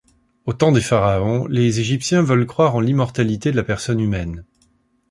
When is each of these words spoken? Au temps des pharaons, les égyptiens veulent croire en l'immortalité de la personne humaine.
Au 0.47 0.53
temps 0.53 0.71
des 0.71 0.81
pharaons, 0.81 1.45
les 1.45 1.79
égyptiens 1.79 2.23
veulent 2.23 2.47
croire 2.47 2.73
en 2.75 2.79
l'immortalité 2.79 3.51
de 3.51 3.55
la 3.55 3.61
personne 3.63 3.99
humaine. 3.99 4.43